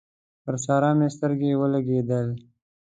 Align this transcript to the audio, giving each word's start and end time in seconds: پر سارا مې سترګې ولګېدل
پر 0.43 0.55
سارا 0.65 0.91
مې 0.97 1.07
سترګې 1.15 1.59
ولګېدل 1.61 2.27